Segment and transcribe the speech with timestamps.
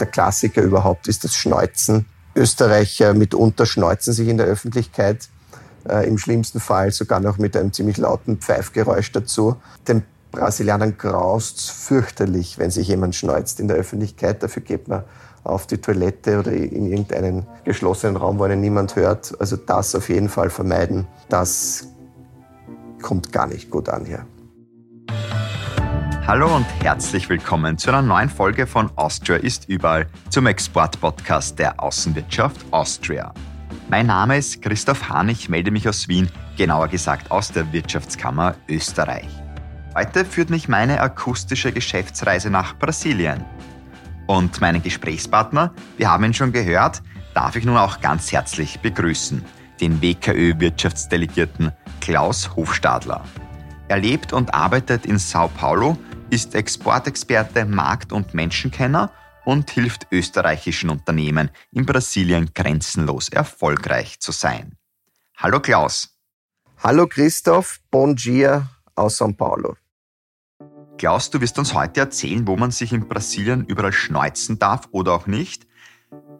[0.00, 2.06] Der Klassiker überhaupt ist das Schneuzen.
[2.34, 5.28] Österreicher mitunter schneuzen sich in der Öffentlichkeit,
[5.88, 9.56] äh, im schlimmsten Fall sogar noch mit einem ziemlich lauten Pfeifgeräusch dazu.
[9.88, 10.02] Den
[10.32, 14.42] Brasilianern graust fürchterlich, wenn sich jemand schneuzt in der Öffentlichkeit.
[14.42, 15.04] Dafür geht man
[15.44, 19.40] auf die Toilette oder in irgendeinen geschlossenen Raum, wo einen niemand hört.
[19.40, 21.06] Also das auf jeden Fall vermeiden.
[21.28, 21.88] Das
[23.00, 24.26] kommt gar nicht gut an hier.
[26.26, 31.80] Hallo und herzlich willkommen zu einer neuen Folge von Austria ist überall zum Export-Podcast der
[31.80, 33.32] Außenwirtschaft Austria.
[33.88, 38.56] Mein Name ist Christoph Hahn, ich melde mich aus Wien, genauer gesagt aus der Wirtschaftskammer
[38.68, 39.28] Österreich.
[39.94, 43.44] Heute führt mich meine akustische Geschäftsreise nach Brasilien.
[44.26, 47.02] Und meinen Gesprächspartner, wir haben ihn schon gehört,
[47.34, 49.44] darf ich nun auch ganz herzlich begrüßen,
[49.80, 51.70] den WKÖ-Wirtschaftsdelegierten
[52.00, 53.22] Klaus Hofstadler.
[53.86, 55.96] Er lebt und arbeitet in Sao Paulo
[56.30, 59.12] ist Exportexperte, Markt- und Menschenkenner
[59.44, 64.76] und hilft österreichischen Unternehmen in Brasilien grenzenlos erfolgreich zu sein.
[65.36, 66.18] Hallo Klaus.
[66.82, 69.76] Hallo Christoph, bon dia aus São Paulo.
[70.98, 75.12] Klaus, du wirst uns heute erzählen, wo man sich in Brasilien überall schneuzen darf oder
[75.12, 75.66] auch nicht,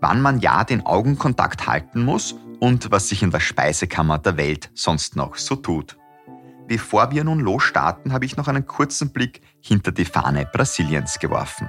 [0.00, 4.70] wann man ja den Augenkontakt halten muss und was sich in der Speisekammer der Welt
[4.75, 5.97] sonst noch so tut.
[6.69, 11.69] Bevor wir nun losstarten, habe ich noch einen kurzen Blick hinter die Fahne Brasiliens geworfen.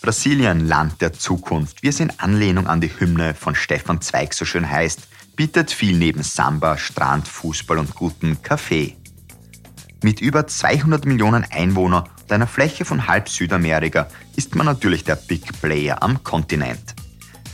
[0.00, 4.44] Brasilien, Land der Zukunft, wie es in Anlehnung an die Hymne von Stefan Zweig so
[4.44, 8.96] schön heißt, bietet viel neben Samba, Strand, Fußball und guten Kaffee.
[10.00, 15.16] Mit über 200 Millionen Einwohnern und einer Fläche von halb Südamerika ist man natürlich der
[15.16, 16.94] Big Player am Kontinent.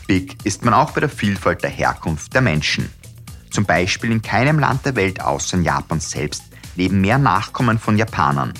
[0.06, 2.90] Big ist man auch bei der Vielfalt der Herkunft der Menschen.
[3.50, 6.42] Zum Beispiel in keinem Land der Welt außer in Japan selbst
[6.76, 8.52] leben mehr Nachkommen von Japanern.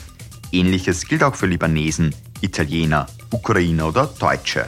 [0.50, 4.67] Ähnliches gilt auch für Libanesen, Italiener, Ukrainer oder Deutsche.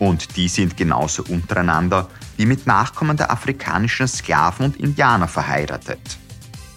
[0.00, 6.18] Und die sind genauso untereinander wie mit Nachkommen der afrikanischen Sklaven und Indianer verheiratet.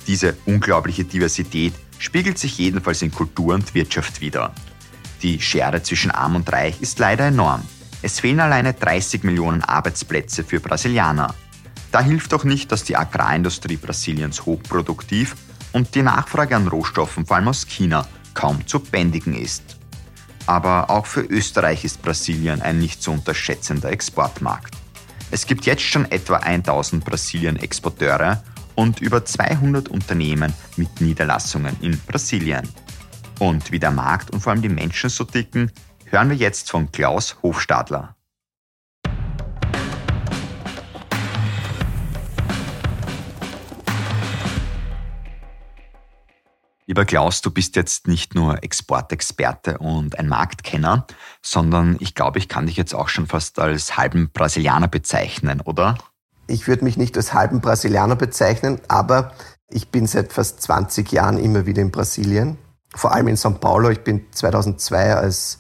[0.07, 4.53] Diese unglaubliche Diversität spiegelt sich jedenfalls in Kultur und Wirtschaft wider.
[5.21, 7.63] Die Schere zwischen Arm und Reich ist leider enorm.
[8.01, 11.33] Es fehlen alleine 30 Millionen Arbeitsplätze für Brasilianer.
[11.91, 15.35] Da hilft auch nicht, dass die Agrarindustrie Brasiliens hochproduktiv
[15.71, 19.63] und die Nachfrage an Rohstoffen, vor allem aus China, kaum zu bändigen ist.
[20.45, 24.75] Aber auch für Österreich ist Brasilien ein nicht zu unterschätzender Exportmarkt.
[25.31, 28.43] Es gibt jetzt schon etwa 1000 Brasilien-Exporteure
[28.75, 32.67] und über 200 Unternehmen mit Niederlassungen in Brasilien.
[33.39, 35.71] Und wie der Markt und vor allem die Menschen so ticken,
[36.05, 38.15] hören wir jetzt von Klaus Hofstadler.
[46.87, 51.07] Lieber Klaus, du bist jetzt nicht nur Exportexperte und ein Marktkenner,
[51.41, 55.97] sondern ich glaube, ich kann dich jetzt auch schon fast als halben Brasilianer bezeichnen, oder?
[56.47, 59.31] Ich würde mich nicht als halben Brasilianer bezeichnen, aber
[59.69, 62.57] ich bin seit fast 20 Jahren immer wieder in Brasilien,
[62.95, 63.89] vor allem in São Paulo.
[63.89, 65.59] Ich bin 2002 als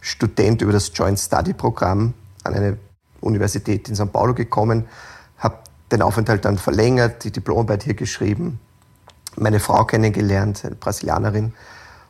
[0.00, 2.12] Student über das Joint Study Programm
[2.44, 2.78] an eine
[3.20, 4.86] Universität in São Paulo gekommen,
[5.38, 5.56] habe
[5.90, 8.60] den Aufenthalt dann verlängert, die Diplomarbeit hier geschrieben,
[9.36, 11.54] meine Frau kennengelernt, eine Brasilianerin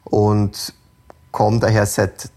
[0.04, 0.74] und
[1.30, 2.30] komme daher seit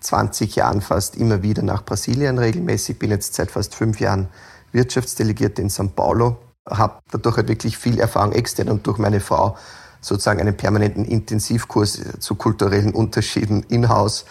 [0.00, 4.28] 20 Jahren fast immer wieder nach Brasilien regelmäßig, bin jetzt seit fast fünf Jahren
[4.74, 6.36] Wirtschaftsdelegierte in São Paulo,
[6.68, 9.56] habe dadurch halt wirklich viel Erfahrung extern und durch meine Frau
[10.00, 14.26] sozusagen einen permanenten Intensivkurs zu kulturellen Unterschieden in-house.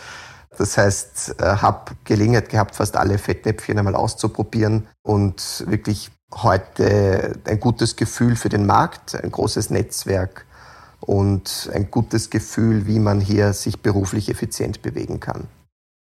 [0.58, 7.60] Das heißt, äh, habe Gelegenheit gehabt, fast alle Fettnäpfchen einmal auszuprobieren und wirklich heute ein
[7.60, 10.46] gutes Gefühl für den Markt, ein großes Netzwerk
[11.00, 15.48] und ein gutes Gefühl, wie man hier sich beruflich effizient bewegen kann.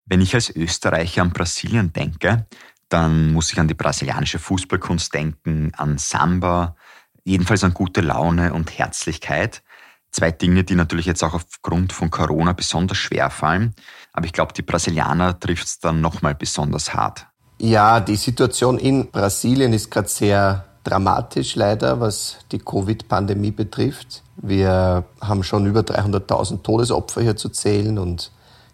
[0.05, 2.45] Wenn ich als Österreicher an Brasilien denke,
[2.91, 6.75] dann muss ich an die brasilianische Fußballkunst denken, an Samba,
[7.23, 9.63] jedenfalls an gute Laune und Herzlichkeit.
[10.11, 13.73] Zwei Dinge, die natürlich jetzt auch aufgrund von Corona besonders schwer fallen.
[14.11, 17.27] Aber ich glaube, die Brasilianer trifft es dann nochmal besonders hart.
[17.59, 24.23] Ja, die Situation in Brasilien ist gerade sehr dramatisch leider, was die Covid-Pandemie betrifft.
[24.35, 28.31] Wir haben schon über 300.000 Todesopfer hier zu zählen und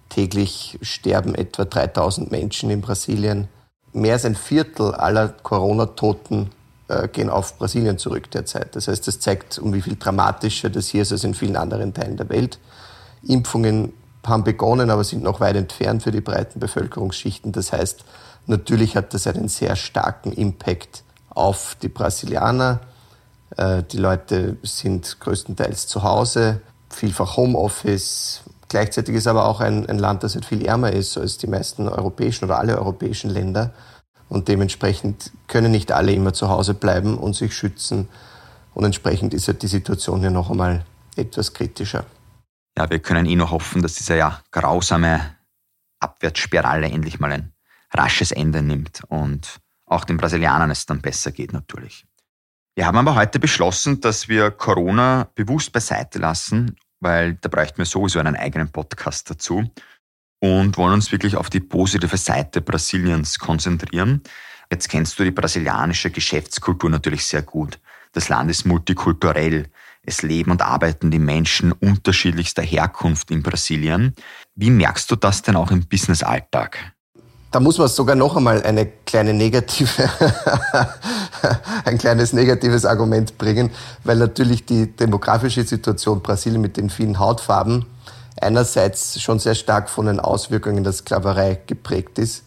[0.09, 3.49] täglich sterben etwa 3.000 Menschen in Brasilien
[3.97, 6.51] mehr als ein Viertel aller Corona-Toten
[6.87, 8.75] äh, gehen auf Brasilien zurück derzeit.
[8.75, 11.93] Das heißt, das zeigt, um wie viel dramatischer das hier ist als in vielen anderen
[11.93, 12.59] Teilen der Welt.
[13.23, 13.93] Impfungen
[14.25, 17.51] haben begonnen, aber sind noch weit entfernt für die breiten Bevölkerungsschichten.
[17.51, 18.03] Das heißt,
[18.45, 22.81] natürlich hat das einen sehr starken Impact auf die Brasilianer.
[23.55, 28.41] Äh, die Leute sind größtenteils zu Hause, vielfach Homeoffice.
[28.69, 31.87] Gleichzeitig ist aber auch ein, ein Land, das halt viel ärmer ist als die meisten
[31.87, 33.73] europäischen oder alle europäischen Länder.
[34.29, 38.09] Und dementsprechend können nicht alle immer zu Hause bleiben und sich schützen.
[38.73, 40.85] Und entsprechend ist halt die Situation hier noch einmal
[41.15, 42.05] etwas kritischer.
[42.77, 45.21] Ja, wir können eh nur hoffen, dass diese ja grausame
[45.99, 47.53] Abwärtsspirale endlich mal ein
[47.93, 52.05] rasches Ende nimmt und auch den Brasilianern es dann besser geht natürlich.
[52.75, 57.85] Wir haben aber heute beschlossen, dass wir Corona bewusst beiseite lassen, weil da bräuchten wir
[57.85, 59.69] sowieso einen eigenen Podcast dazu
[60.39, 64.21] und wollen uns wirklich auf die positive Seite Brasiliens konzentrieren.
[64.71, 67.79] Jetzt kennst du die brasilianische Geschäftskultur natürlich sehr gut.
[68.11, 69.69] Das Land ist multikulturell.
[70.03, 74.15] Es leben und arbeiten die Menschen unterschiedlichster Herkunft in Brasilien.
[74.55, 76.96] Wie merkst du das denn auch im Businessalltag?
[77.51, 80.09] Da muss man sogar noch einmal eine kleine negative,
[81.85, 83.71] ein kleines negatives Argument bringen,
[84.03, 87.85] weil natürlich die demografische Situation Brasilien mit den vielen Hautfarben
[88.39, 92.43] einerseits schon sehr stark von den Auswirkungen der Sklaverei geprägt ist.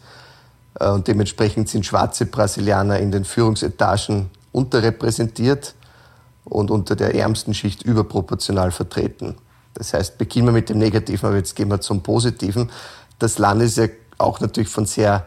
[0.79, 5.75] Äh, und dementsprechend sind schwarze Brasilianer in den Führungsetagen unterrepräsentiert
[6.45, 9.37] und unter der ärmsten Schicht überproportional vertreten.
[9.75, 12.71] Das heißt, beginnen wir mit dem Negativen, aber jetzt gehen wir zum Positiven.
[13.19, 13.87] Das Land ist ja
[14.21, 15.27] auch natürlich von sehr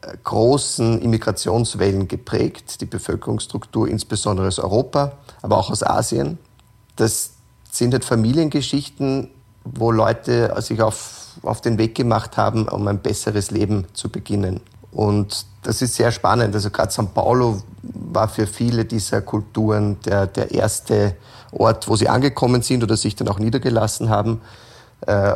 [0.00, 5.12] äh, großen Immigrationswellen geprägt, die Bevölkerungsstruktur insbesondere aus Europa,
[5.42, 6.38] aber auch aus Asien.
[6.96, 7.32] Das
[7.70, 9.30] sind halt Familiengeschichten,
[9.64, 14.60] wo Leute sich auf, auf den Weg gemacht haben, um ein besseres Leben zu beginnen.
[14.90, 16.54] Und das ist sehr spannend.
[16.54, 21.16] Also gerade São Paulo war für viele dieser Kulturen der, der erste
[21.52, 24.40] Ort, wo sie angekommen sind oder sich dann auch niedergelassen haben.
[25.06, 25.34] Äh,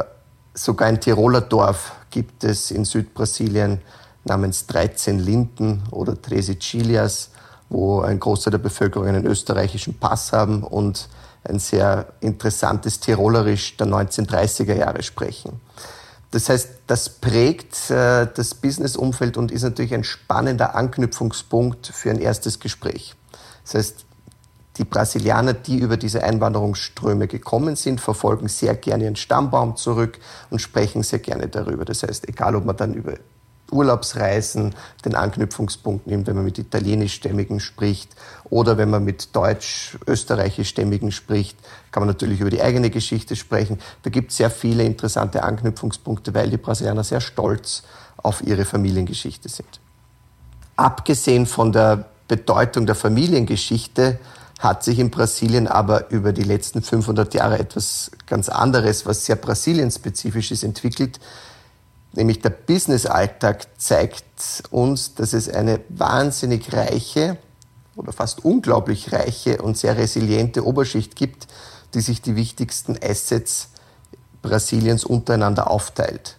[0.54, 3.80] sogar ein Tiroler Dorf gibt es in Südbrasilien
[4.24, 7.30] namens 13 Linden oder Tresicilias,
[7.68, 11.08] wo ein Großteil der Bevölkerung einen österreichischen Pass haben und
[11.42, 15.60] ein sehr interessantes Tirolerisch der 1930er Jahre sprechen.
[16.30, 22.18] Das heißt, das prägt äh, das Businessumfeld und ist natürlich ein spannender Anknüpfungspunkt für ein
[22.18, 23.14] erstes Gespräch.
[23.64, 24.04] Das heißt,
[24.78, 30.18] die Brasilianer, die über diese Einwanderungsströme gekommen sind, verfolgen sehr gerne ihren Stammbaum zurück
[30.50, 31.84] und sprechen sehr gerne darüber.
[31.84, 33.14] Das heißt, egal ob man dann über
[33.70, 34.74] Urlaubsreisen
[35.04, 38.14] den Anknüpfungspunkt nimmt, wenn man mit Italienischstämmigen spricht
[38.44, 41.58] oder wenn man mit Deutsch-Österreichischstämmigen spricht,
[41.90, 43.78] kann man natürlich über die eigene Geschichte sprechen.
[44.02, 47.82] Da gibt es sehr viele interessante Anknüpfungspunkte, weil die Brasilianer sehr stolz
[48.18, 49.80] auf ihre Familiengeschichte sind.
[50.76, 54.18] Abgesehen von der Bedeutung der Familiengeschichte
[54.62, 59.34] hat sich in Brasilien aber über die letzten 500 Jahre etwas ganz anderes, was sehr
[59.34, 61.18] brasilienspezifisch ist, entwickelt,
[62.12, 64.24] nämlich der Business-Alltag zeigt
[64.70, 67.38] uns, dass es eine wahnsinnig reiche
[67.96, 71.48] oder fast unglaublich reiche und sehr resiliente Oberschicht gibt,
[71.94, 73.68] die sich die wichtigsten Assets
[74.42, 76.36] Brasiliens untereinander aufteilt.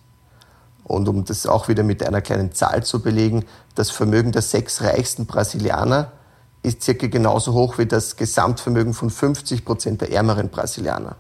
[0.86, 3.44] Und um das auch wieder mit einer kleinen Zahl zu belegen,
[3.76, 6.14] das Vermögen der sechs reichsten Brasilianer
[6.64, 11.18] ist circa genauso hoch wie das Gesamtvermögen von 50 Prozent der ärmeren Brasilianer.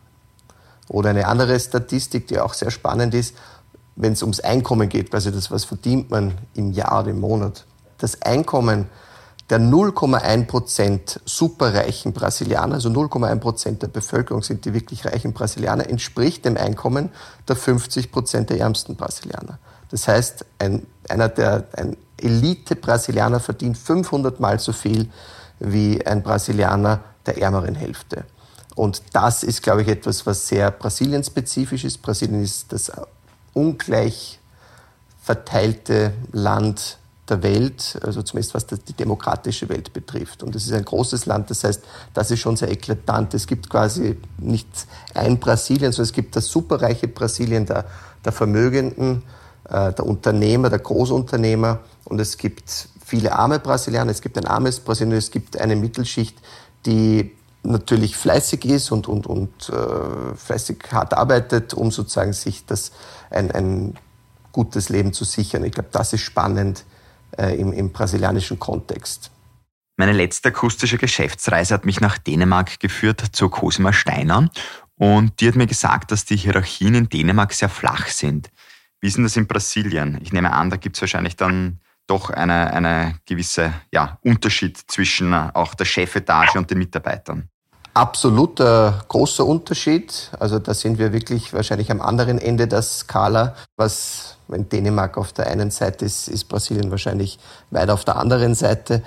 [0.87, 3.35] Oder eine andere Statistik, die auch sehr spannend ist,
[3.95, 7.65] wenn es ums Einkommen geht, also das, was verdient man im Jahr oder im Monat.
[7.99, 8.89] Das Einkommen
[9.49, 15.89] der 0,1 Prozent superreichen Brasilianer, also 0,1 Prozent der Bevölkerung sind die wirklich reichen Brasilianer,
[15.89, 17.09] entspricht dem Einkommen
[17.47, 19.59] der 50 Prozent der ärmsten Brasilianer.
[19.91, 25.09] Das heißt, ein, einer der, ein Elite-Brasilianer verdient 500 Mal so viel
[25.59, 28.25] wie ein Brasilianer der ärmeren Hälfte.
[28.75, 32.01] Und das ist, glaube ich, etwas, was sehr brasilienspezifisch ist.
[32.01, 32.91] Brasilien ist das
[33.53, 34.39] ungleich
[35.21, 36.97] verteilte Land
[37.29, 40.43] der Welt, also zumindest was die demokratische Welt betrifft.
[40.43, 41.81] Und es ist ein großes Land, das heißt,
[42.13, 43.33] das ist schon sehr eklatant.
[43.33, 44.67] Es gibt quasi nicht
[45.13, 47.85] ein Brasilien, sondern es gibt das superreiche Brasilien der,
[48.25, 49.23] der Vermögenden,
[49.69, 54.79] äh, der Unternehmer, der Großunternehmer und es gibt viele arme Brasilianer, es gibt ein armes
[54.79, 56.37] Brasilien, es gibt eine Mittelschicht,
[56.85, 57.31] die
[57.63, 62.91] natürlich fleißig ist und, und, und äh, fleißig hart arbeitet, um sozusagen sich das,
[63.29, 63.97] ein, ein
[64.51, 65.63] gutes Leben zu sichern.
[65.63, 66.83] Ich glaube, das ist spannend
[67.37, 69.31] äh, im, im brasilianischen Kontext.
[69.95, 74.49] Meine letzte akustische Geschäftsreise hat mich nach Dänemark geführt zu Cosima Steiner
[74.95, 78.49] und die hat mir gesagt, dass die Hierarchien in Dänemark sehr flach sind.
[78.99, 80.19] Wie ist denn das in Brasilien?
[80.21, 81.79] Ich nehme an, da gibt es wahrscheinlich dann
[82.13, 87.49] doch eine, eine gewisse ja, Unterschied zwischen äh, auch der Chefetage und den Mitarbeitern.
[87.95, 90.31] Absoluter großer Unterschied.
[90.39, 93.55] Also da sind wir wirklich wahrscheinlich am anderen Ende der Skala.
[93.77, 97.39] Was wenn Dänemark auf der einen Seite ist, ist Brasilien wahrscheinlich
[97.71, 99.03] weiter auf der anderen Seite.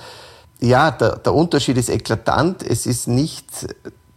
[0.61, 2.63] Ja, der, der Unterschied ist eklatant.
[2.63, 3.47] Es ist nicht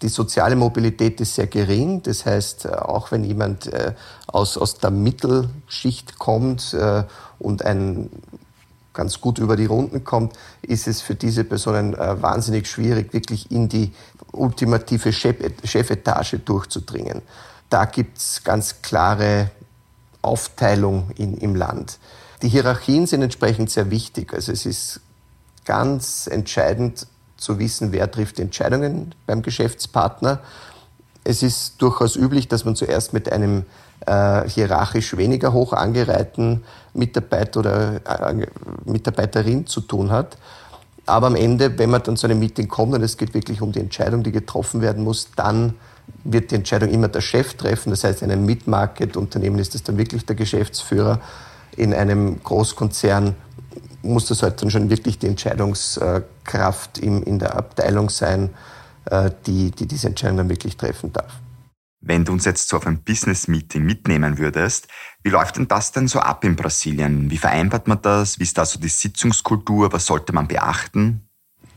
[0.01, 2.01] die soziale Mobilität ist sehr gering.
[2.03, 3.93] Das heißt, äh, auch wenn jemand äh,
[4.27, 7.03] aus, aus der Mittelschicht kommt äh,
[7.38, 8.10] und ein
[9.00, 13.70] ganz gut über die Runden kommt, ist es für diese Personen wahnsinnig schwierig, wirklich in
[13.70, 13.94] die
[14.34, 17.22] ultimative Chefetage durchzudringen.
[17.70, 19.51] Da gibt's ganz klare
[20.22, 21.98] Aufteilung in, im Land.
[22.41, 24.34] Die Hierarchien sind entsprechend sehr wichtig.
[24.34, 25.00] Also es ist
[25.63, 30.41] ganz entscheidend zu wissen, wer trifft Entscheidungen beim Geschäftspartner.
[31.29, 33.65] Es ist durchaus üblich, dass man zuerst mit einem
[34.07, 36.63] äh, hierarchisch weniger hoch angereihten
[36.95, 38.48] Mitarbeiter oder äh,
[38.86, 40.38] Mitarbeiterin zu tun hat.
[41.05, 43.71] Aber am Ende, wenn man dann zu einem Meeting kommt und es geht wirklich um
[43.71, 45.75] die Entscheidung, die getroffen werden muss, dann
[46.24, 47.91] wird die Entscheidung immer der Chef treffen.
[47.91, 51.19] Das heißt, in einem Mid-Market-Unternehmen ist es dann wirklich der Geschäftsführer.
[51.77, 53.36] In einem Großkonzern
[54.01, 58.50] muss das halt dann schon wirklich die Entscheidungskraft in der Abteilung sein,
[59.46, 61.32] die, die diese Entscheidung dann wirklich treffen darf.
[62.01, 64.88] Wenn du uns jetzt so auf ein Business-Meeting mitnehmen würdest,
[65.22, 67.30] wie läuft denn das denn so ab in Brasilien?
[67.30, 68.39] Wie vereinbart man das?
[68.39, 69.92] Wie ist da so die Sitzungskultur?
[69.92, 71.28] Was sollte man beachten?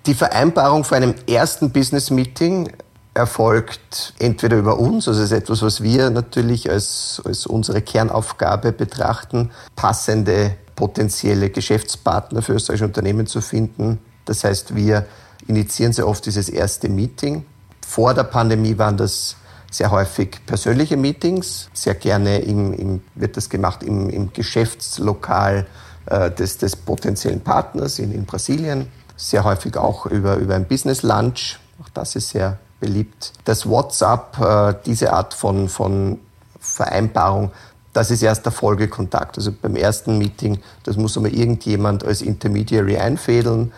[0.06, 2.70] Die Vereinbarung für einem ersten Business-Meeting
[3.14, 9.50] erfolgt entweder über uns, also ist etwas, was wir natürlich als, als unsere Kernaufgabe betrachten,
[9.76, 13.98] passende potenzielle Geschäftspartner für österreichische Unternehmen zu finden.
[14.24, 15.06] Das heißt, wir
[15.46, 17.44] initiieren sehr oft dieses erste Meeting.
[17.86, 19.36] Vor der Pandemie waren das
[19.70, 21.68] sehr häufig persönliche Meetings.
[21.72, 25.66] Sehr gerne im, im, wird das gemacht im, im Geschäftslokal
[26.06, 28.88] äh, des, des potenziellen Partners in, in Brasilien.
[29.16, 31.58] Sehr häufig auch über, über ein Business Lunch.
[31.82, 33.32] Auch das ist sehr beliebt.
[33.44, 36.18] Das WhatsApp, äh, diese Art von, von
[36.60, 37.50] Vereinbarung,
[37.92, 39.36] das ist erst der Folgekontakt.
[39.36, 43.72] Also beim ersten Meeting, das muss einmal irgendjemand als Intermediary einfädeln,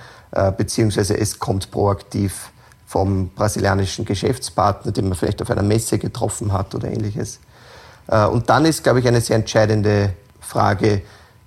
[0.57, 2.51] beziehungsweise es kommt proaktiv
[2.95, 7.41] vom brasilianischen Geschäftspartner, den man vielleicht auf einer Messe getroffen hat oder ähnliches.
[8.07, 11.03] Äh, und dann ist, glaube ich, eine sehr entscheidende Frage,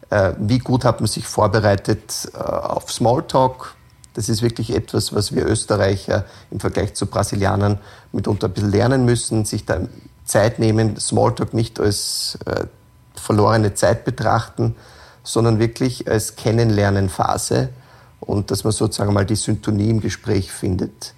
[0.09, 3.75] äh, wie gut hat man sich vorbereitet äh, auf Smalltalk?
[4.13, 7.77] Das ist wirklich etwas, was wir Österreicher im Vergleich zu Brasilianern
[8.11, 9.79] mitunter ein bisschen lernen müssen, sich da
[10.25, 12.37] Zeit nehmen, Smalltalk nicht als
[13.15, 14.75] verlorene Zeit betrachten,
[15.23, 17.69] sondern wirklich als Kennenlernenphase
[18.19, 21.13] und dass man sozusagen mal die Syntonie im Gespräch findet.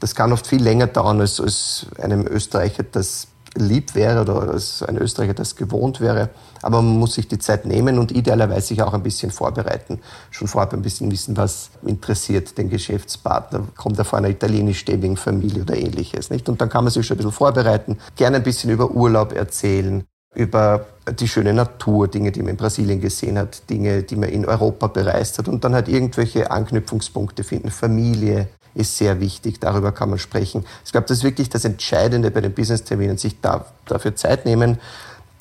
[0.00, 4.82] Das kann oft viel länger dauern, als, als einem Österreicher das lieb wäre oder als
[4.82, 6.30] ein Österreicher das gewohnt wäre.
[6.62, 10.00] Aber man muss sich die Zeit nehmen und idealerweise sich auch ein bisschen vorbereiten.
[10.30, 13.64] Schon vorab ein bisschen wissen, was interessiert den Geschäftspartner.
[13.76, 16.48] Kommt er von einer italienischstämmigen Familie oder ähnliches, nicht?
[16.48, 17.98] Und dann kann man sich schon ein bisschen vorbereiten.
[18.16, 20.86] Gerne ein bisschen über Urlaub erzählen, über
[21.18, 24.86] die schöne Natur, Dinge, die man in Brasilien gesehen hat, Dinge, die man in Europa
[24.86, 27.70] bereist hat und dann halt irgendwelche Anknüpfungspunkte finden.
[27.70, 29.60] Familie, ist sehr wichtig.
[29.60, 30.64] Darüber kann man sprechen.
[30.84, 34.78] Ich glaube, das ist wirklich das Entscheidende bei den Business-Terminen, sich da, dafür Zeit nehmen.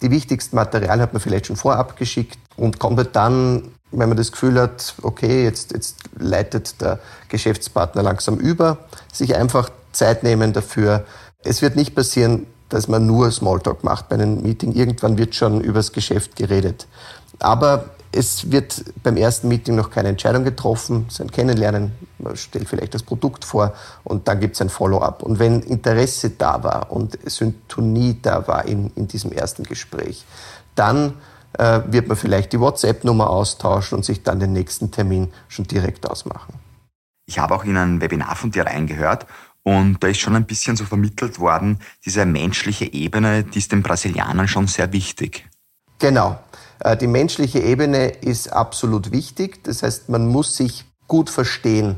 [0.01, 4.17] Die wichtigsten Materialien hat man vielleicht schon vorab geschickt und kommt halt dann, wenn man
[4.17, 8.77] das Gefühl hat, okay, jetzt, jetzt leitet der Geschäftspartner langsam über,
[9.11, 11.05] sich einfach Zeit nehmen dafür.
[11.43, 14.73] Es wird nicht passieren, dass man nur Smalltalk macht bei einem Meeting.
[14.73, 16.87] Irgendwann wird schon übers Geschäft geredet.
[17.39, 22.35] Aber es wird beim ersten Meeting noch keine Entscheidung getroffen, es ist ein Kennenlernen, man
[22.35, 23.73] stellt vielleicht das Produkt vor
[24.03, 25.23] und dann gibt es ein Follow-up.
[25.23, 30.25] Und wenn Interesse da war und Syntonie da war in, in diesem ersten Gespräch,
[30.75, 31.15] dann
[31.57, 36.09] äh, wird man vielleicht die WhatsApp-Nummer austauschen und sich dann den nächsten Termin schon direkt
[36.09, 36.53] ausmachen.
[37.25, 39.25] Ich habe auch in ein Webinar von dir reingehört
[39.63, 43.83] und da ist schon ein bisschen so vermittelt worden, diese menschliche Ebene, die ist den
[43.83, 45.47] Brasilianern schon sehr wichtig.
[45.99, 46.39] Genau.
[46.79, 49.63] Äh, die menschliche Ebene ist absolut wichtig.
[49.63, 51.97] Das heißt, man muss sich gut verstehen.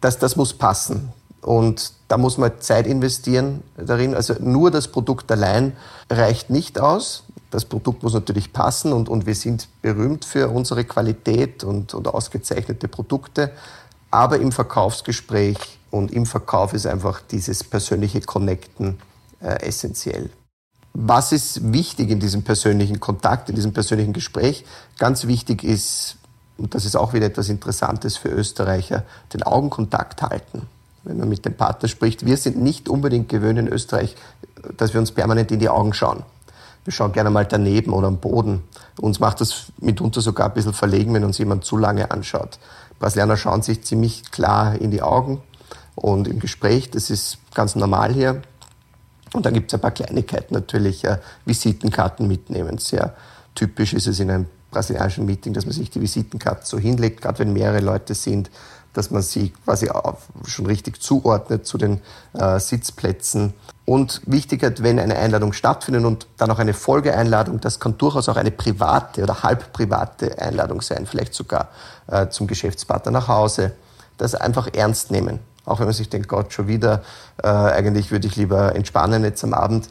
[0.00, 1.12] Das, das muss passen.
[1.40, 4.14] Und da muss man Zeit investieren darin.
[4.14, 5.76] Also nur das Produkt allein
[6.10, 7.24] reicht nicht aus.
[7.50, 12.08] Das Produkt muss natürlich passen und, und wir sind berühmt für unsere Qualität und, und
[12.08, 13.50] ausgezeichnete Produkte.
[14.12, 15.56] Aber im Verkaufsgespräch
[15.90, 18.98] und im Verkauf ist einfach dieses persönliche Connecten
[19.40, 20.28] äh, essentiell.
[20.92, 24.66] Was ist wichtig in diesem persönlichen Kontakt, in diesem persönlichen Gespräch?
[24.98, 26.18] Ganz wichtig ist,
[26.58, 30.68] und das ist auch wieder etwas Interessantes für Österreicher, den Augenkontakt halten.
[31.04, 34.14] Wenn man mit dem Partner spricht, wir sind nicht unbedingt gewöhnt in Österreich,
[34.76, 36.22] dass wir uns permanent in die Augen schauen.
[36.84, 38.64] Wir schauen gerne mal daneben oder am Boden.
[39.00, 42.58] Uns macht das mitunter sogar ein bisschen verlegen, wenn uns jemand zu lange anschaut.
[42.98, 45.42] Brasilianer schauen sich ziemlich klar in die Augen
[45.94, 48.42] und im Gespräch, das ist ganz normal hier.
[49.32, 52.78] Und dann gibt es ein paar Kleinigkeiten natürlich, äh, Visitenkarten mitnehmen.
[52.78, 53.14] Sehr
[53.54, 57.38] typisch ist es in einem brasilianischen Meeting, dass man sich die Visitenkarten so hinlegt, gerade
[57.38, 58.50] wenn mehrere Leute sind.
[58.92, 59.90] Dass man sie quasi
[60.46, 62.00] schon richtig zuordnet zu den
[62.34, 63.54] äh, Sitzplätzen.
[63.84, 68.28] Und wichtig ist, wenn eine Einladung stattfindet und dann auch eine Folgeeinladung, das kann durchaus
[68.28, 71.68] auch eine private oder halb private Einladung sein, vielleicht sogar
[72.06, 73.72] äh, zum Geschäftspartner nach Hause.
[74.18, 75.40] Das einfach ernst nehmen.
[75.64, 77.02] Auch wenn man sich denkt, Gott, schon wieder,
[77.42, 79.88] äh, eigentlich würde ich lieber entspannen jetzt am Abend.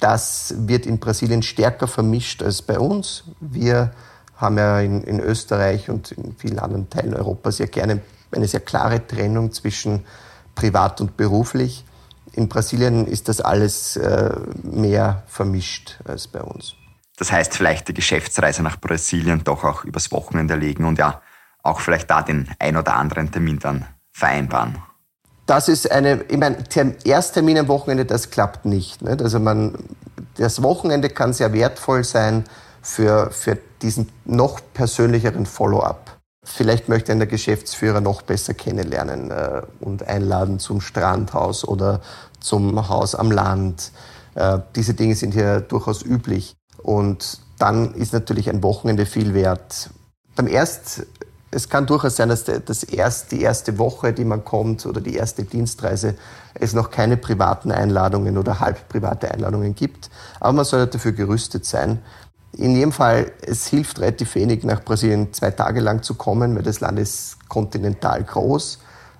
[0.00, 3.24] Das wird in Brasilien stärker vermischt als bei uns.
[3.40, 3.92] Wir
[4.36, 8.00] haben ja in, in Österreich und in vielen anderen Teilen Europas ja gerne
[8.32, 10.04] eine sehr klare Trennung zwischen
[10.54, 11.84] privat und beruflich.
[12.32, 16.74] In Brasilien ist das alles äh, mehr vermischt als bei uns.
[17.16, 21.22] Das heißt, vielleicht die Geschäftsreise nach Brasilien doch auch übers Wochenende legen und ja,
[21.62, 24.78] auch vielleicht da den ein oder anderen Termin dann vereinbaren.
[25.46, 26.64] Das ist eine, ich meine,
[27.04, 29.02] Ersttermin am Wochenende, das klappt nicht.
[29.02, 29.22] nicht?
[29.22, 29.74] Also man,
[30.36, 32.44] das Wochenende kann sehr wertvoll sein
[32.82, 36.18] für, für diesen noch persönlicheren Follow-up.
[36.42, 42.00] Vielleicht möchte ein Geschäftsführer noch besser kennenlernen äh, und einladen zum Strandhaus oder
[42.40, 43.92] zum Haus am Land.
[44.34, 46.56] Äh, diese Dinge sind hier durchaus üblich.
[46.82, 49.90] Und dann ist natürlich ein Wochenende viel wert.
[50.36, 51.06] Beim Erst,
[51.50, 55.14] es kann durchaus sein, dass das erst, die erste Woche, die man kommt oder die
[55.14, 56.16] erste Dienstreise,
[56.54, 60.10] es noch keine privaten Einladungen oder halb private Einladungen gibt.
[60.40, 62.00] Aber man sollte dafür gerüstet sein.
[62.56, 66.62] In jedem Fall, es hilft relativ wenig, nach Brasilien zwei Tage lang zu kommen, weil
[66.62, 68.78] das Land ist kontinental groß.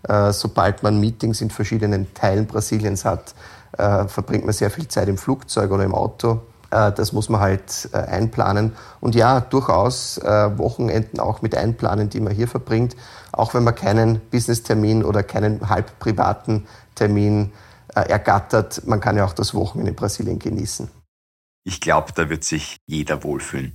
[0.08, 3.34] Äh, sobald man Meetings in verschiedenen Teilen Brasiliens hat,
[3.76, 6.42] äh, verbringt man sehr viel Zeit im Flugzeug oder im Auto.
[6.70, 8.76] Äh, das muss man halt einplanen.
[9.00, 12.94] Und ja, durchaus Wochenenden auch mit einplanen, die man hier verbringt.
[13.32, 17.52] Auch wenn man keinen Business-Termin oder keinen halb privaten Termin
[17.88, 20.88] ergattert, man kann ja auch das Wochenende in Brasilien genießen.
[21.64, 23.72] Ich glaube, da wird sich jeder wohlfühlen.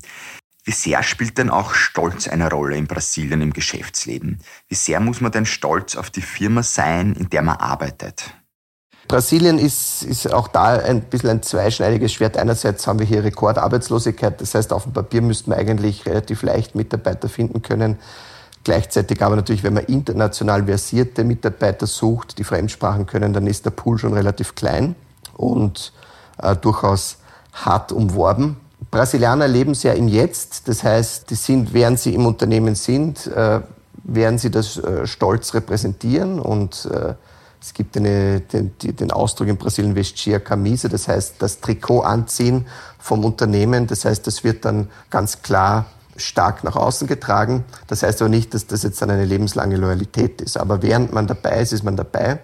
[0.63, 4.39] Wie sehr spielt denn auch Stolz eine Rolle in Brasilien im Geschäftsleben?
[4.67, 8.35] Wie sehr muss man denn stolz auf die Firma sein, in der man arbeitet?
[9.07, 12.37] Brasilien ist, ist auch da ein bisschen ein zweischneidiges Schwert.
[12.37, 16.75] Einerseits haben wir hier Rekordarbeitslosigkeit, das heißt, auf dem Papier müssten wir eigentlich relativ leicht
[16.75, 17.97] Mitarbeiter finden können.
[18.63, 23.71] Gleichzeitig aber natürlich, wenn man international versierte Mitarbeiter sucht, die Fremdsprachen können, dann ist der
[23.71, 24.95] Pool schon relativ klein
[25.35, 25.93] und
[26.37, 27.18] äh, durchaus
[27.65, 28.57] hart umworben.
[28.91, 33.61] Brasilianer leben sehr im Jetzt, das heißt, die sind, während sie im Unternehmen sind, äh,
[34.03, 37.13] werden sie das äh, stolz repräsentieren und äh,
[37.61, 42.65] es gibt eine, den, den Ausdruck in Brasilien Vestia Camisa, das heißt das Trikot anziehen
[42.97, 43.85] vom Unternehmen.
[43.85, 47.65] Das heißt, das wird dann ganz klar stark nach außen getragen.
[47.87, 50.57] Das heißt aber nicht, dass das jetzt dann eine lebenslange Loyalität ist.
[50.57, 52.39] Aber während man dabei ist, ist man dabei.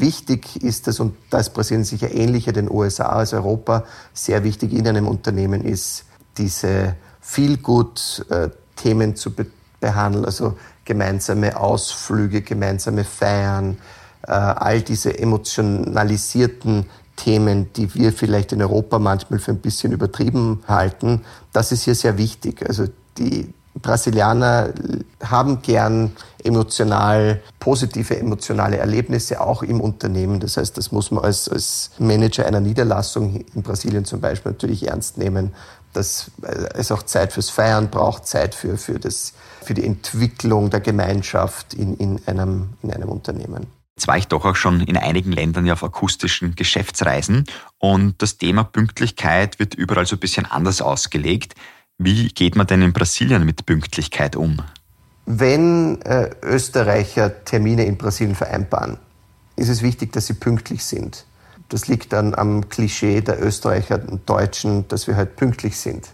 [0.00, 4.72] Wichtig ist es, und da ist Brasilien sicher ähnlicher den USA als Europa, sehr wichtig
[4.72, 6.04] in einem Unternehmen ist,
[6.36, 9.46] diese viel gut äh, Themen zu be
[9.80, 13.78] behandeln, also gemeinsame Ausflüge, gemeinsame Feiern,
[14.26, 20.64] äh, all diese emotionalisierten Themen, die wir vielleicht in Europa manchmal für ein bisschen übertrieben
[20.66, 22.64] halten, das ist hier sehr wichtig.
[22.66, 22.86] Also
[23.18, 24.72] die, Brasilianer
[25.22, 30.40] haben gern emotional, positive emotionale Erlebnisse auch im Unternehmen.
[30.40, 34.88] Das heißt, das muss man als, als Manager einer Niederlassung in Brasilien zum Beispiel natürlich
[34.88, 35.52] ernst nehmen,
[35.92, 36.30] dass
[36.74, 41.74] es auch Zeit fürs Feiern braucht, Zeit für, für, das, für die Entwicklung der Gemeinschaft
[41.74, 43.66] in, in, einem, in einem Unternehmen.
[43.96, 47.46] Jetzt war ich doch auch schon in einigen Ländern ja auf akustischen Geschäftsreisen
[47.78, 51.56] und das Thema Pünktlichkeit wird überall so ein bisschen anders ausgelegt.
[52.00, 54.62] Wie geht man denn in Brasilien mit Pünktlichkeit um?
[55.26, 58.98] Wenn äh, Österreicher Termine in Brasilien vereinbaren,
[59.56, 61.26] ist es wichtig, dass sie pünktlich sind.
[61.70, 66.08] Das liegt dann am Klischee der Österreicher und Deutschen, dass wir halt pünktlich sind.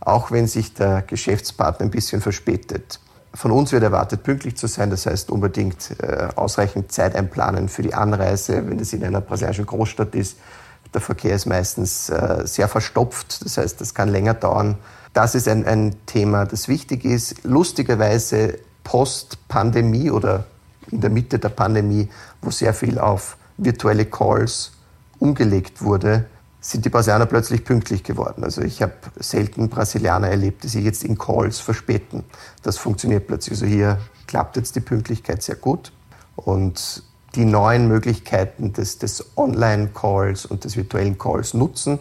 [0.00, 3.00] Auch wenn sich der Geschäftspartner ein bisschen verspätet.
[3.32, 4.90] Von uns wird erwartet, pünktlich zu sein.
[4.90, 9.64] Das heißt, unbedingt äh, ausreichend Zeit einplanen für die Anreise, wenn es in einer brasilianischen
[9.66, 10.36] Großstadt ist.
[10.92, 13.42] Der Verkehr ist meistens äh, sehr verstopft.
[13.42, 14.76] Das heißt, das kann länger dauern.
[15.12, 17.44] Das ist ein, ein Thema, das wichtig ist.
[17.44, 20.44] Lustigerweise post-Pandemie oder
[20.90, 22.08] in der Mitte der Pandemie,
[22.42, 24.72] wo sehr viel auf virtuelle Calls
[25.18, 26.26] umgelegt wurde,
[26.60, 28.44] sind die Brasilianer plötzlich pünktlich geworden.
[28.44, 32.24] Also ich habe selten Brasilianer erlebt, die sich jetzt in Calls verspäten.
[32.62, 33.52] Das funktioniert plötzlich.
[33.52, 35.92] Also hier klappt jetzt die Pünktlichkeit sehr gut.
[36.36, 37.02] Und
[37.34, 41.98] die neuen Möglichkeiten des, des Online-Calls und des virtuellen Calls nutzen,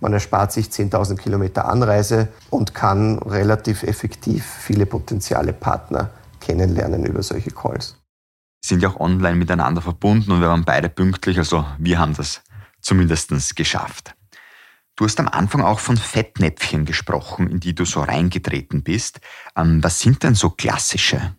[0.00, 7.22] man erspart sich 10.000 Kilometer Anreise und kann relativ effektiv viele potenzielle Partner kennenlernen über
[7.22, 7.96] solche Calls.
[8.64, 12.42] Sind ja auch online miteinander verbunden und wir waren beide pünktlich, also wir haben das
[12.80, 14.14] zumindest geschafft.
[14.96, 19.20] Du hast am Anfang auch von Fettnäpfchen gesprochen, in die du so reingetreten bist.
[19.56, 21.36] Ähm, was sind denn so klassische?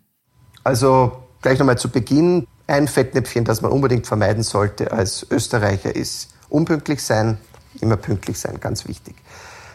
[0.64, 2.46] Also Gleich nochmal zu Beginn.
[2.66, 7.38] Ein Fettnäpfchen, das man unbedingt vermeiden sollte als Österreicher, ist unpünktlich sein,
[7.80, 9.16] immer pünktlich sein, ganz wichtig.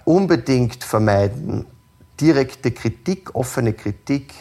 [0.04, 1.66] Unbedingt vermeiden
[2.20, 4.34] direkte Kritik, offene Kritik,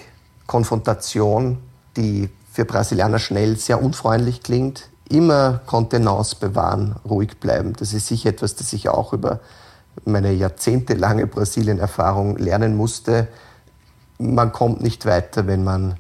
[0.47, 1.59] Konfrontation,
[1.97, 4.89] die für Brasilianer schnell sehr unfreundlich klingt.
[5.09, 7.75] Immer Kontenance bewahren, ruhig bleiben.
[7.79, 9.41] Das ist sicher etwas, das ich auch über
[10.05, 13.29] meine jahrzehntelange Brasilien-Erfahrung lernen musste.
[14.19, 15.97] Man kommt nicht weiter, wenn man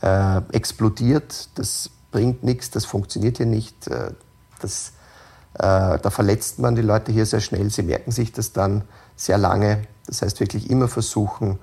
[0.00, 1.48] äh, explodiert.
[1.56, 3.88] Das bringt nichts, das funktioniert hier nicht.
[3.88, 4.12] Äh,
[4.60, 4.92] das,
[5.62, 7.70] da verletzt man die Leute hier sehr schnell.
[7.70, 8.82] Sie merken sich das dann
[9.16, 9.82] sehr lange.
[10.06, 11.58] Das heißt wirklich immer versuchen,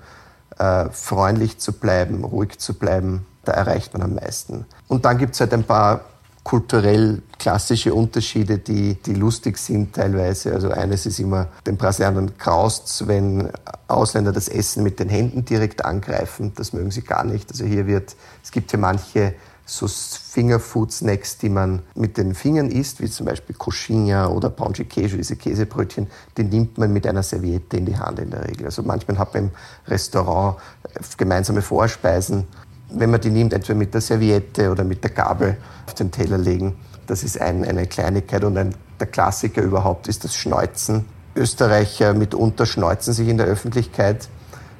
[0.58, 3.26] äh, freundlich zu bleiben, ruhig zu bleiben.
[3.44, 4.64] Da erreicht man am meisten.
[4.88, 6.00] Und dann gibt es halt ein paar
[6.44, 10.52] kulturell klassische Unterschiede, die, die lustig sind teilweise.
[10.52, 13.48] Also eines ist immer, den Brasilianern graust wenn
[13.88, 16.52] Ausländer das Essen mit den Händen direkt angreifen.
[16.54, 17.50] Das mögen sie gar nicht.
[17.50, 19.34] Also hier wird, es gibt hier manche
[19.66, 25.16] so Fingerfood-Snacks, die man mit den Fingern isst, wie zum Beispiel Coxinha oder de Queijo,
[25.16, 28.66] diese Käsebrötchen, die nimmt man mit einer Serviette in die Hand in der Regel.
[28.66, 29.50] Also manchmal hat man im
[29.86, 30.58] Restaurant
[31.16, 32.46] gemeinsame Vorspeisen
[32.94, 36.38] wenn man die nimmt, entweder mit der Serviette oder mit der Gabel auf den Teller
[36.38, 36.76] legen.
[37.06, 41.04] Das ist ein, eine Kleinigkeit und ein, der Klassiker überhaupt ist das Schneuzen.
[41.36, 44.28] Österreicher mitunter schneuzen sich in der Öffentlichkeit,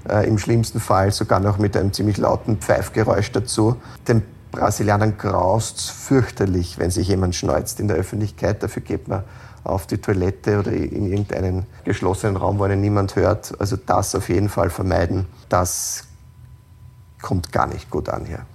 [0.08, 3.76] äh, im schlimmsten Fall sogar noch mit einem ziemlich lauten Pfeifgeräusch dazu.
[4.06, 4.22] Den
[4.54, 8.62] Brasilianern graust fürchterlich, wenn sich jemand schneuzt in der Öffentlichkeit.
[8.62, 9.24] Dafür geht man
[9.64, 13.58] auf die Toilette oder in irgendeinen geschlossenen Raum, wo einen niemand hört.
[13.60, 15.26] Also das auf jeden Fall vermeiden.
[15.48, 16.04] Das
[17.20, 18.46] kommt gar nicht gut an hier.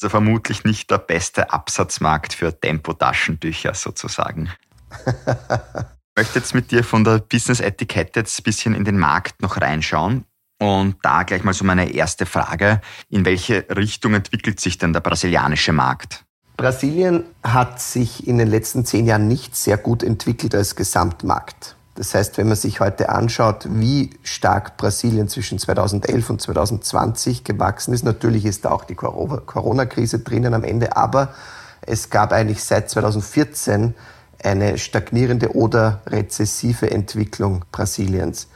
[0.00, 4.50] Also vermutlich nicht der beste Absatzmarkt für Tempotaschentücher sozusagen.
[5.06, 9.60] ich möchte jetzt mit dir von der Business-Etikette jetzt ein bisschen in den Markt noch
[9.60, 10.24] reinschauen.
[10.60, 12.82] Und da gleich mal so meine erste Frage.
[13.08, 16.24] In welche Richtung entwickelt sich denn der brasilianische Markt?
[16.58, 21.76] Brasilien hat sich in den letzten zehn Jahren nicht sehr gut entwickelt als Gesamtmarkt.
[21.94, 27.94] Das heißt, wenn man sich heute anschaut, wie stark Brasilien zwischen 2011 und 2020 gewachsen
[27.94, 31.34] ist, natürlich ist da auch die Corona-Krise drinnen am Ende, aber
[31.80, 33.94] es gab eigentlich seit 2014
[34.42, 38.48] eine stagnierende oder rezessive Entwicklung Brasiliens.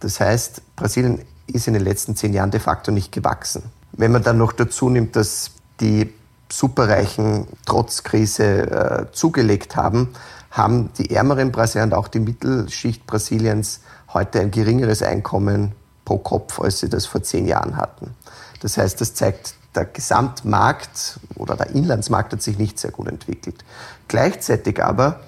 [0.00, 3.62] Das heißt, Brasilien ist in den letzten zehn Jahren de facto nicht gewachsen.
[3.92, 6.12] Wenn man dann noch dazu nimmt, dass die
[6.50, 10.08] Superreichen trotz Krise äh, zugelegt haben,
[10.50, 13.80] haben die ärmeren Brasilianer und auch die Mittelschicht Brasiliens
[14.12, 15.72] heute ein geringeres Einkommen
[16.04, 18.14] pro Kopf, als sie das vor zehn Jahren hatten.
[18.60, 23.64] Das heißt, das zeigt, der Gesamtmarkt oder der Inlandsmarkt hat sich nicht sehr gut entwickelt.
[24.08, 25.20] Gleichzeitig aber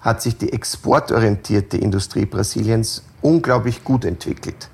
[0.00, 4.68] hat sich die exportorientierte Industrie Brasiliens unglaublich gut entwickelt.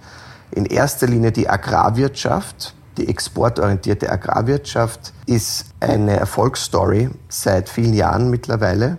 [0.52, 8.98] In erster Linie die Agrarwirtschaft, die exportorientierte Agrarwirtschaft ist eine Erfolgsstory seit vielen Jahren mittlerweile.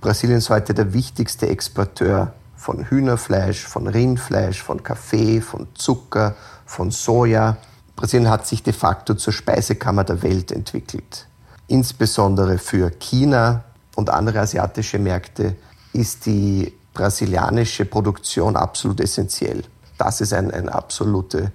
[0.00, 6.90] Brasilien ist heute der wichtigste Exporteur von Hühnerfleisch, von Rindfleisch, von Kaffee, von Zucker, von
[6.90, 7.58] Soja.
[7.94, 11.26] Brasilien hat sich de facto zur Speisekammer der Welt entwickelt.
[11.66, 15.56] Insbesondere für China und andere asiatische Märkte
[15.92, 19.64] ist die brasilianische Produktion absolut essentiell.
[19.98, 21.52] Das ist ein, ein absolute,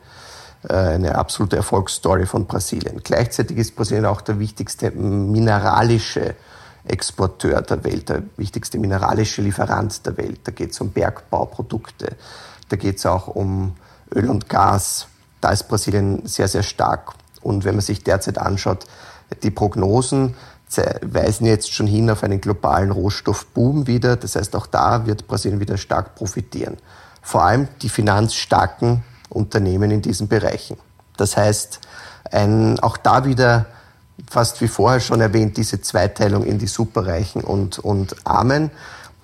[0.67, 3.01] äh, eine absolute Erfolgsstory von Brasilien.
[3.03, 6.35] Gleichzeitig ist Brasilien auch der wichtigste mineralische
[6.85, 10.41] Exporteur der Welt, der wichtigste mineralische Lieferant der Welt.
[10.43, 12.15] Da geht es um Bergbauprodukte,
[12.69, 13.75] da geht es auch um
[14.13, 15.07] Öl und Gas.
[15.41, 17.13] Da ist Brasilien sehr, sehr stark.
[17.41, 18.85] Und wenn man sich derzeit anschaut,
[19.41, 20.35] die Prognosen
[21.01, 24.15] weisen jetzt schon hin auf einen globalen Rohstoffboom wieder.
[24.15, 26.77] Das heißt, auch da wird Brasilien wieder stark profitieren.
[27.23, 30.77] Vor allem die finanzstarken Unternehmen in diesen Bereichen.
[31.17, 31.79] Das heißt,
[32.31, 33.65] ein, auch da wieder
[34.29, 38.69] fast wie vorher schon erwähnt, diese Zweiteilung in die Superreichen und, und Armen,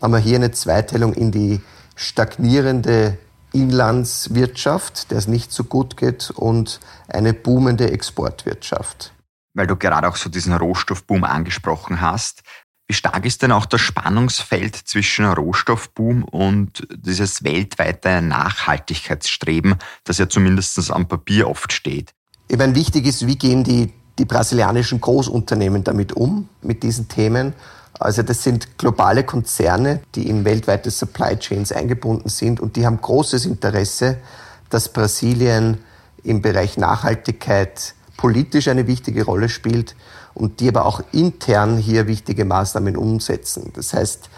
[0.02, 1.62] haben wir hier eine Zweiteilung in die
[1.96, 3.18] stagnierende
[3.52, 9.14] Inlandswirtschaft, der es nicht so gut geht, und eine boomende Exportwirtschaft.
[9.54, 12.44] Weil du gerade auch so diesen Rohstoffboom angesprochen hast.
[12.90, 19.76] Wie stark ist denn auch das Spannungsfeld zwischen Rohstoffboom und dieses weltweite Nachhaltigkeitsstreben,
[20.06, 22.16] das ja zumindest am Papier oft steht?
[22.48, 27.54] Ich meine, wichtig ist, wie gehen die die brasilianischen Großunternehmen damit um, mit diesen Themen.
[28.00, 33.00] Also das sind globale Konzerne, die in weltweite Supply Chains eingebunden sind und die haben
[33.00, 34.18] großes Interesse,
[34.70, 35.78] dass Brasilien
[36.24, 39.96] im Bereich Nachhaltigkeit politisch eine wichtige Rolle spielt
[40.40, 43.72] und die aber auch intern hier wichtige Maßnahmen umsetzen.
[43.76, 44.30] Das heißt,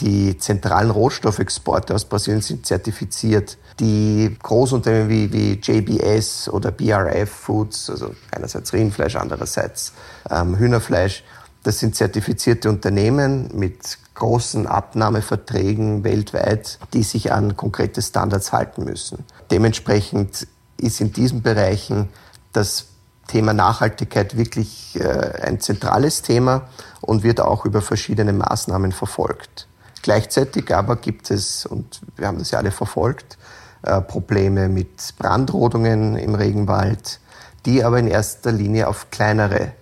[0.00, 3.58] Die zentralen Rohstoffexporte aus Brasilien sind zertifiziert.
[3.78, 9.92] Die Großunternehmen wie, wie JBS oder BRF Foods, also einerseits Rindfleisch, andererseits
[10.30, 11.22] ähm, Hühnerfleisch,
[11.62, 19.24] das sind zertifizierte Unternehmen mit großen Abnahmeverträgen weltweit, die sich an konkrete Standards halten müssen.
[19.50, 20.46] Dementsprechend
[20.78, 22.08] ist in diesen Bereichen
[22.54, 22.86] das
[23.30, 26.62] Thema Nachhaltigkeit wirklich äh, ein zentrales Thema
[27.00, 29.68] und wird auch über verschiedene Maßnahmen verfolgt.
[30.02, 33.38] Gleichzeitig aber gibt es, und wir haben das ja alle verfolgt,
[33.82, 37.20] äh, Probleme mit Brandrodungen im Regenwald,
[37.66, 39.72] die aber in erster Linie auf kleinere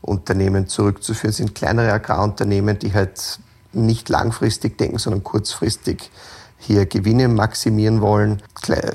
[0.00, 3.38] Unternehmen zurückzuführen sind, kleinere Agrarunternehmen, die halt
[3.72, 6.10] nicht langfristig denken, sondern kurzfristig
[6.58, 8.42] hier Gewinne maximieren wollen,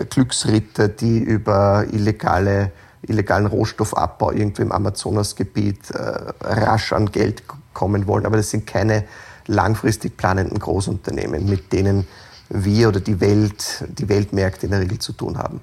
[0.10, 8.26] Glücksritter, die über illegale, illegalen Rohstoffabbau irgendwo im Amazonasgebiet äh, rasch an Geld kommen wollen.
[8.26, 9.06] Aber das sind keine
[9.48, 12.08] langfristig planenden Großunternehmen, mit denen
[12.50, 15.62] wir oder die Welt, die Weltmärkte in der Regel zu tun haben.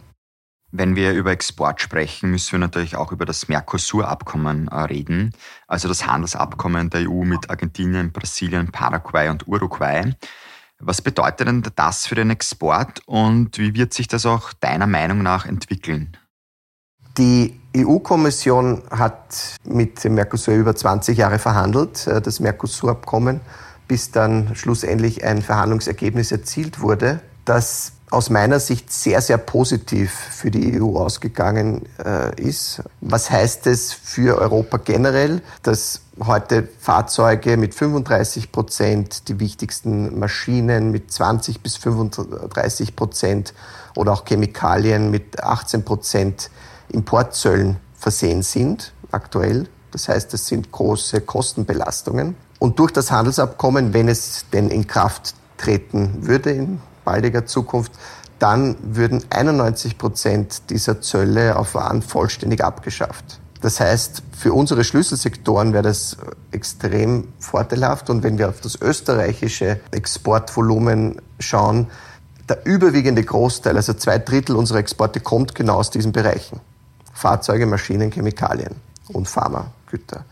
[0.72, 5.32] Wenn wir über Export sprechen, müssen wir natürlich auch über das Mercosur-Abkommen äh, reden,
[5.68, 10.12] also das Handelsabkommen der EU mit Argentinien, Brasilien, Paraguay und Uruguay.
[10.78, 15.22] Was bedeutet denn das für den Export und wie wird sich das auch deiner Meinung
[15.22, 16.16] nach entwickeln?
[17.18, 23.40] Die EU-Kommission hat mit dem Mercosur über 20 Jahre verhandelt, äh, das Mercosur-Abkommen,
[23.88, 30.50] bis dann schlussendlich ein Verhandlungsergebnis erzielt wurde, das aus meiner Sicht sehr, sehr positiv für
[30.50, 32.82] die EU ausgegangen äh, ist.
[33.00, 40.92] Was heißt es für Europa generell, dass heute Fahrzeuge mit 35 Prozent, die wichtigsten Maschinen
[40.92, 43.54] mit 20 bis 35 Prozent
[43.96, 46.50] oder auch Chemikalien mit 18 Prozent
[46.88, 49.68] Importzöllen versehen sind aktuell.
[49.90, 52.36] Das heißt, es sind große Kostenbelastungen.
[52.58, 57.92] Und durch das Handelsabkommen, wenn es denn in Kraft treten würde in baldiger Zukunft,
[58.38, 63.40] dann würden 91 Prozent dieser Zölle auf Waren vollständig abgeschafft.
[63.62, 66.18] Das heißt, für unsere Schlüsselsektoren wäre das
[66.50, 68.10] extrem vorteilhaft.
[68.10, 71.86] Und wenn wir auf das österreichische Exportvolumen schauen,
[72.48, 76.60] der überwiegende Großteil, also zwei Drittel unserer Exporte, kommt genau aus diesen Bereichen.
[77.16, 78.76] Fahrzeuge, Maschinen, Chemikalien
[79.08, 80.24] und Pharmagüter.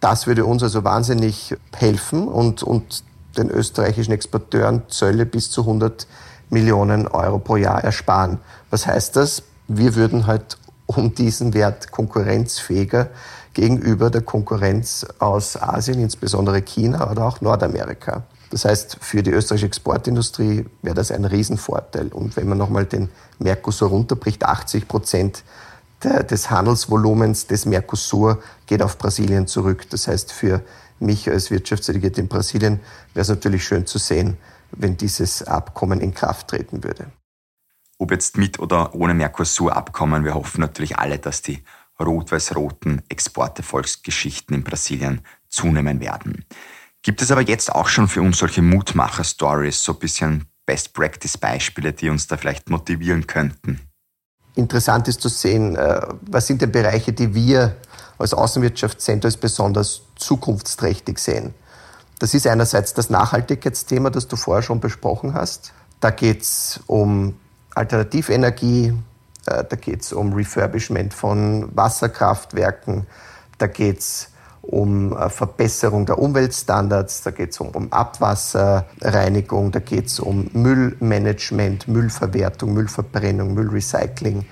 [0.00, 3.04] Das würde uns also wahnsinnig helfen und, und
[3.36, 6.06] den österreichischen Exporteuren Zölle bis zu 100
[6.50, 8.38] Millionen Euro pro Jahr ersparen.
[8.70, 9.44] Was heißt das?
[9.68, 13.08] Wir würden halt um diesen Wert konkurrenzfähiger
[13.52, 18.24] gegenüber der Konkurrenz aus Asien, insbesondere China oder auch Nordamerika.
[18.50, 22.08] Das heißt, für die österreichische Exportindustrie wäre das ein Riesenvorteil.
[22.08, 25.44] Und wenn man nochmal den Mercosur runterbricht, 80 Prozent
[26.04, 29.88] des Handelsvolumens des Mercosur geht auf Brasilien zurück.
[29.90, 30.62] Das heißt, für
[31.00, 32.80] mich als Wirtschaftsdelegierte in Brasilien
[33.14, 34.36] wäre es natürlich schön zu sehen,
[34.72, 37.10] wenn dieses Abkommen in Kraft treten würde.
[37.98, 41.64] Ob jetzt mit oder ohne Mercosur-Abkommen, wir hoffen natürlich alle, dass die
[41.98, 46.44] rot-weiß-roten Exporterfolgsgeschichten in Brasilien zunehmen werden.
[47.02, 52.10] Gibt es aber jetzt auch schon für uns solche Mutmacher-Stories, so ein bisschen Best-Practice-Beispiele, die
[52.10, 53.87] uns da vielleicht motivieren könnten?
[54.58, 57.76] Interessant ist zu sehen, äh, was sind denn Bereiche, die wir
[58.18, 61.54] als Außenwirtschaftscenter als besonders zukunftsträchtig sehen.
[62.18, 65.72] Das ist einerseits das Nachhaltigkeitsthema, das du vorher schon besprochen hast.
[66.00, 67.36] Da geht es um
[67.76, 68.94] Alternativenergie,
[69.46, 73.06] äh, da geht es um Refurbishment von Wasserkraftwerken,
[73.58, 74.30] da geht es
[74.68, 80.50] um äh, Verbesserung der Umweltstandards, da geht es um, um Abwasserreinigung, da geht es um
[80.52, 84.44] Müllmanagement, Müllverwertung, Müllverbrennung, Müllrecycling.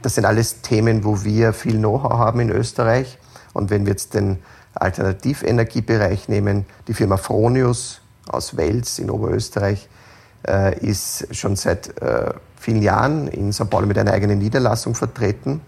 [0.00, 3.18] Das sind alles Themen, wo wir viel Know-how haben in Österreich.
[3.52, 4.38] Und wenn wir jetzt den
[4.74, 9.86] Alternativenergiebereich nehmen, die Firma Fronius aus Wels in Oberösterreich
[10.46, 13.68] äh, ist schon seit äh, vielen Jahren in St.
[13.68, 15.60] Paulo mit einer eigenen Niederlassung vertreten.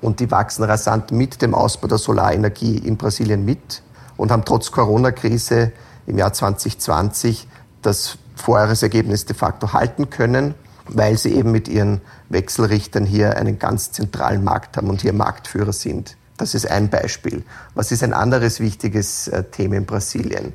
[0.00, 3.82] Und die wachsen rasant mit dem Ausbau der Solarenergie in Brasilien mit
[4.16, 5.72] und haben trotz Corona-Krise
[6.06, 7.46] im Jahr 2020
[7.82, 10.54] das Vorjahresergebnis de facto halten können
[10.92, 15.72] weil sie eben mit ihren Wechselrichtern hier einen ganz zentralen Markt haben und hier Marktführer
[15.72, 16.16] sind.
[16.36, 17.44] Das ist ein Beispiel.
[17.74, 20.54] Was ist ein anderes wichtiges äh, Thema in Brasilien?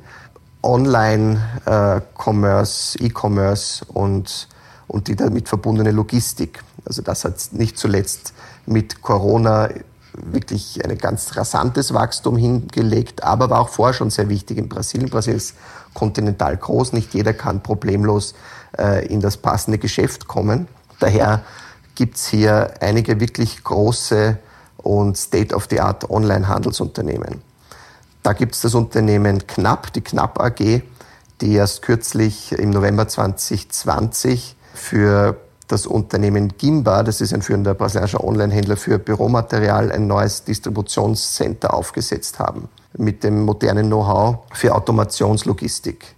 [0.62, 4.48] Online-Commerce, äh, E-Commerce und,
[4.88, 6.62] und die damit verbundene Logistik.
[6.84, 8.34] Also das hat nicht zuletzt
[8.66, 9.70] mit Corona
[10.12, 15.10] wirklich ein ganz rasantes Wachstum hingelegt, aber war auch vorher schon sehr wichtig in Brasilien.
[15.10, 15.54] Brasilien ist
[15.94, 18.34] kontinental groß, nicht jeder kann problemlos
[18.78, 20.68] äh, in das passende Geschäft kommen.
[21.00, 21.42] Daher
[21.94, 24.38] gibt es hier einige wirklich große
[24.78, 27.42] und State-of-the-Art Online-Handelsunternehmen.
[28.22, 30.82] Da gibt es das Unternehmen Knapp, die Knapp AG,
[31.40, 35.36] die erst kürzlich im November 2020 für
[35.68, 42.38] das Unternehmen Gimba, das ist ein führender brasilianischer Onlinehändler für Büromaterial, ein neues Distributionscenter aufgesetzt
[42.38, 46.14] haben mit dem modernen Know-how für Automationslogistik.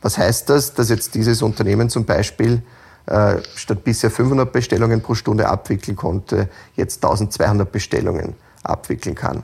[0.00, 0.74] Was heißt das?
[0.74, 2.62] Dass jetzt dieses Unternehmen zum Beispiel
[3.06, 9.42] äh, statt bisher 500 Bestellungen pro Stunde abwickeln konnte, jetzt 1200 Bestellungen abwickeln kann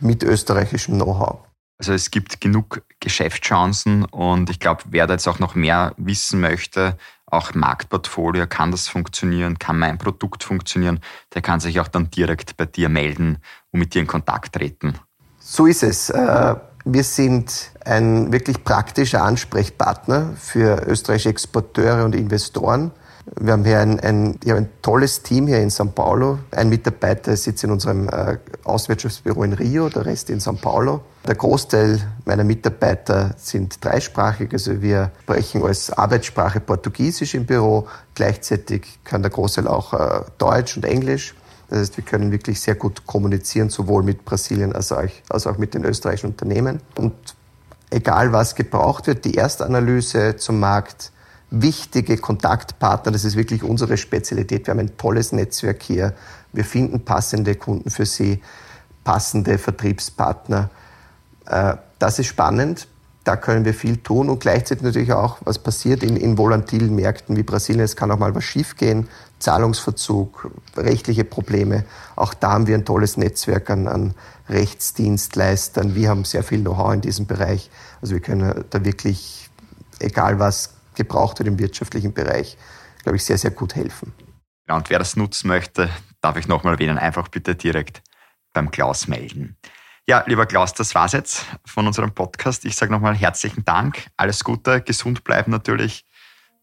[0.00, 1.38] mit österreichischem Know-how.
[1.78, 6.38] Also es gibt genug Geschäftschancen und ich glaube, wer da jetzt auch noch mehr wissen
[6.38, 6.98] möchte,
[7.30, 11.00] auch Marktportfolio, kann das funktionieren, kann mein Produkt funktionieren,
[11.34, 13.38] der kann sich auch dann direkt bei dir melden
[13.70, 14.94] und mit dir in Kontakt treten.
[15.38, 16.10] So ist es.
[16.10, 22.92] Äh, wir sind ein wirklich praktischer Ansprechpartner für österreichische Exporteure und Investoren.
[23.38, 26.38] Wir haben hier ein, ein, haben ein tolles Team hier in São Paulo.
[26.50, 31.02] Ein Mitarbeiter sitzt in unserem äh, Auswirtschaftsbüro in Rio, der Rest in São Paulo.
[31.26, 37.86] Der Großteil meiner Mitarbeiter sind dreisprachig, also wir sprechen als Arbeitssprache Portugiesisch im Büro.
[38.14, 41.34] Gleichzeitig kann der Großteil auch äh, Deutsch und Englisch.
[41.68, 45.58] Das heißt, wir können wirklich sehr gut kommunizieren, sowohl mit Brasilien als auch, als auch
[45.58, 46.80] mit den österreichischen Unternehmen.
[46.96, 47.12] Und
[47.90, 51.12] egal was gebraucht wird, die Erstanalyse zum Markt,
[51.50, 54.66] wichtige Kontaktpartner, das ist wirklich unsere Spezialität.
[54.66, 56.14] Wir haben ein tolles Netzwerk hier.
[56.52, 58.40] Wir finden passende Kunden für Sie,
[59.04, 60.70] passende Vertriebspartner.
[61.46, 62.86] Äh, das ist spannend.
[63.24, 67.36] Da können wir viel tun und gleichzeitig natürlich auch, was passiert in, in volatilen Märkten
[67.36, 67.84] wie Brasilien.
[67.84, 69.08] Es kann auch mal was schiefgehen.
[69.38, 71.84] Zahlungsverzug, rechtliche Probleme.
[72.16, 74.14] Auch da haben wir ein tolles Netzwerk an, an
[74.48, 75.94] Rechtsdienstleistern.
[75.94, 77.70] Wir haben sehr viel Know-how in diesem Bereich.
[78.00, 79.50] Also wir können da wirklich,
[79.98, 80.70] egal was
[81.04, 82.56] gebraucht wird im wirtschaftlichen Bereich,
[83.02, 84.12] glaube ich, sehr, sehr gut helfen.
[84.68, 88.02] Ja, und wer das nutzen möchte, darf ich nochmal erwähnen, einfach bitte direkt
[88.52, 89.56] beim Klaus melden.
[90.06, 92.64] Ja, lieber Klaus, das war's jetzt von unserem Podcast.
[92.64, 96.04] Ich sage nochmal herzlichen Dank, alles Gute, gesund bleiben natürlich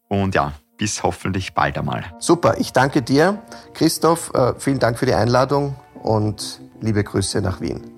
[0.08, 2.04] und ja, bis hoffentlich bald einmal.
[2.18, 3.42] Super, ich danke dir,
[3.74, 4.32] Christoph.
[4.34, 7.90] Äh, vielen Dank für die Einladung und liebe Grüße nach Wien.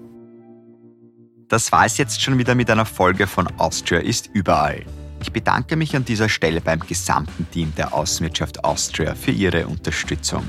[1.49, 4.85] Das war es jetzt schon wieder mit einer Folge von Austria ist überall.
[5.21, 10.45] Ich bedanke mich an dieser Stelle beim gesamten Team der Außenwirtschaft Austria für ihre Unterstützung.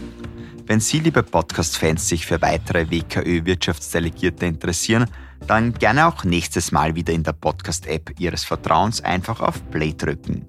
[0.66, 5.08] Wenn Sie, liebe Podcast-Fans, sich für weitere WKÖ-Wirtschaftsdelegierte interessieren,
[5.46, 10.46] dann gerne auch nächstes Mal wieder in der Podcast-App Ihres Vertrauens einfach auf Play drücken.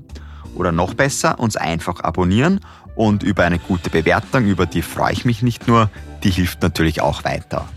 [0.54, 2.60] Oder noch besser, uns einfach abonnieren
[2.94, 5.90] und über eine gute Bewertung, über die freue ich mich nicht nur,
[6.22, 7.68] die hilft natürlich auch weiter.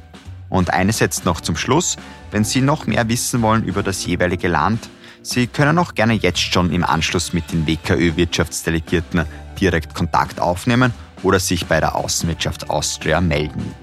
[0.50, 1.98] Und eines jetzt noch zum Schluss,
[2.30, 4.90] wenn Sie noch mehr wissen wollen über das jeweilige Land,
[5.26, 9.26] Sie können auch gerne jetzt schon im Anschluss mit den WKÖ-Wirtschaftsdelegierten
[9.60, 13.74] direkt Kontakt aufnehmen oder sich bei der Außenwirtschaft Austria melden.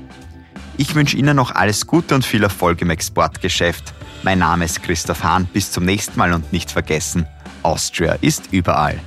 [0.76, 3.92] Ich wünsche Ihnen noch alles Gute und viel Erfolg im Exportgeschäft.
[4.22, 5.46] Mein Name ist Christoph Hahn.
[5.46, 7.26] Bis zum nächsten Mal und nicht vergessen,
[7.64, 9.00] Austria ist überall.